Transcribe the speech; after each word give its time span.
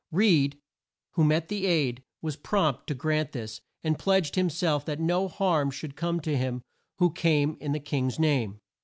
Reed, 0.11 0.57
who 1.11 1.23
met 1.23 1.47
the 1.47 1.67
aide 1.67 2.01
was 2.23 2.35
prompt 2.35 2.87
to 2.87 2.95
grant 2.95 3.33
this 3.33 3.61
and 3.83 3.99
pledged 3.99 4.33
him 4.33 4.49
self 4.49 4.83
that 4.85 4.99
no 4.99 5.27
harm 5.27 5.69
should 5.69 5.95
come 5.95 6.19
to 6.21 6.35
him 6.35 6.63
who 6.97 7.11
came 7.11 7.55
in 7.59 7.71
the 7.71 7.79
King's 7.79 8.17
name. 8.17 8.57